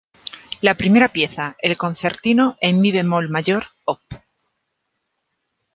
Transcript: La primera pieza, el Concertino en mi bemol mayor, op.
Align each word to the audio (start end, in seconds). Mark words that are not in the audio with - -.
La 0.61 0.73
primera 0.75 1.09
pieza, 1.09 1.55
el 1.61 1.77
Concertino 1.77 2.57
en 2.59 2.81
mi 2.81 2.91
bemol 2.91 3.29
mayor, 3.29 3.65
op. 3.85 4.01